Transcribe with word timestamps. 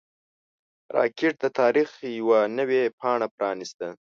راکټ 0.95 1.33
د 1.43 1.45
تاریخ 1.59 1.89
یوه 2.19 2.39
نوې 2.57 2.83
پاڼه 2.99 3.27
پرانیسته 3.35 3.87